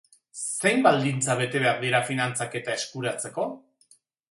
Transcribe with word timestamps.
Zein 0.45 0.79
baldintza 0.87 1.35
bete 1.41 1.61
behar 1.65 1.77
dira 1.85 2.01
finantzaketa 2.09 2.77
eskuratzeko? 2.81 3.49